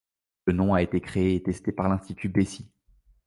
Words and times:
Le 0.47 0.53
nom 0.53 0.73
a 0.73 0.81
été 0.81 0.99
créé 0.99 1.35
et 1.35 1.43
testé 1.43 1.71
par 1.71 1.87
l'institut 1.87 2.27
Bessis. 2.27 2.67